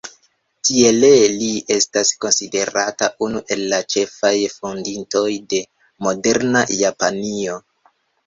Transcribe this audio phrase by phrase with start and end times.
[0.67, 1.09] Tiele
[1.41, 5.61] li estas konsiderata unu el la ĉefaj fondintoj de
[6.07, 7.61] moderna Japanio.